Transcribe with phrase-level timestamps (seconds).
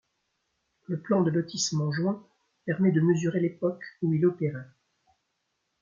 [0.87, 2.25] Le plan de lotissement joint
[2.65, 4.67] permet de mesurer l'époque où il opérait.